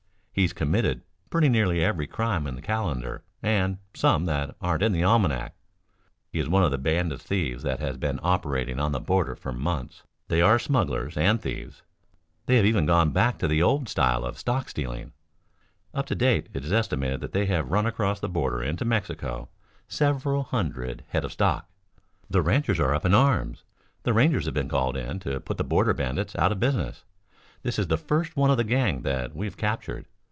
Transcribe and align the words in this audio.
He's 0.33 0.53
committed 0.53 1.01
pretty 1.29 1.49
nearly 1.49 1.83
every 1.83 2.07
crime 2.07 2.47
in 2.47 2.55
the 2.55 2.61
calendar 2.61 3.21
and 3.43 3.79
some 3.93 4.23
that 4.25 4.55
aren't 4.61 4.81
in 4.81 4.93
the 4.93 5.03
almanac. 5.03 5.53
He 6.31 6.39
is 6.39 6.47
one 6.47 6.63
of 6.63 6.71
a 6.71 6.77
band 6.77 7.11
of 7.11 7.21
thieves 7.21 7.63
that 7.63 7.79
has 7.81 7.97
been 7.97 8.17
operating 8.23 8.79
on 8.79 8.93
the 8.93 9.01
border 9.01 9.35
for 9.35 9.51
months. 9.51 10.03
They 10.29 10.41
are 10.41 10.57
smugglers 10.57 11.17
and 11.17 11.39
thieves. 11.41 11.81
They 12.45 12.55
have 12.55 12.65
even 12.65 12.85
gone 12.85 13.11
back 13.11 13.39
to 13.39 13.47
the 13.47 13.61
old 13.61 13.89
style 13.89 14.23
of 14.23 14.37
stock 14.37 14.69
stealing. 14.69 15.11
Up 15.93 16.05
to 16.05 16.15
date 16.15 16.47
it 16.53 16.63
is 16.63 16.71
estimated 16.71 17.19
that 17.19 17.33
they 17.33 17.45
have 17.47 17.69
run 17.71 17.85
across 17.85 18.21
the 18.21 18.29
border 18.29 18.63
into 18.63 18.85
Mexico 18.85 19.49
several 19.89 20.43
hundred 20.43 21.03
head 21.09 21.25
of 21.25 21.33
stock. 21.33 21.69
The 22.29 22.41
ranchers 22.41 22.79
are 22.79 22.95
up 22.95 23.05
in 23.05 23.13
arms. 23.13 23.63
The 24.03 24.13
Rangers 24.13 24.45
have 24.45 24.53
been 24.53 24.69
called 24.69 24.95
in 24.95 25.19
to 25.19 25.41
put 25.41 25.57
the 25.57 25.65
Border 25.65 25.93
Bandits 25.93 26.37
out 26.37 26.53
of 26.53 26.61
business. 26.61 27.03
This 27.63 27.77
is 27.77 27.87
the 27.87 27.97
first 27.97 28.37
one 28.37 28.49
of 28.49 28.55
the 28.57 28.63
gang 28.63 29.01
that 29.01 29.35
we 29.35 29.45
have 29.45 29.57
captured. 29.57 30.05